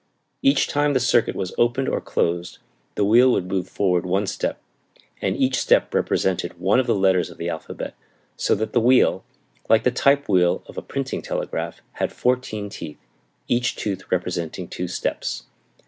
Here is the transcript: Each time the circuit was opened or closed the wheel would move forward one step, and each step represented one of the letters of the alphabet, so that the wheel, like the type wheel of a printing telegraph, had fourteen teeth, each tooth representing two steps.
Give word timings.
Each 0.41 0.65
time 0.67 0.93
the 0.93 0.99
circuit 0.99 1.35
was 1.35 1.53
opened 1.59 1.87
or 1.87 2.01
closed 2.01 2.57
the 2.95 3.05
wheel 3.05 3.31
would 3.33 3.47
move 3.47 3.69
forward 3.69 4.03
one 4.03 4.25
step, 4.25 4.59
and 5.21 5.37
each 5.37 5.59
step 5.59 5.93
represented 5.93 6.59
one 6.59 6.79
of 6.79 6.87
the 6.87 6.95
letters 6.95 7.29
of 7.29 7.37
the 7.37 7.49
alphabet, 7.49 7.93
so 8.35 8.55
that 8.55 8.73
the 8.73 8.81
wheel, 8.81 9.23
like 9.69 9.83
the 9.83 9.91
type 9.91 10.27
wheel 10.27 10.63
of 10.65 10.75
a 10.75 10.81
printing 10.81 11.21
telegraph, 11.21 11.83
had 11.91 12.11
fourteen 12.11 12.67
teeth, 12.67 12.97
each 13.47 13.75
tooth 13.75 14.11
representing 14.11 14.67
two 14.67 14.87
steps. 14.87 15.43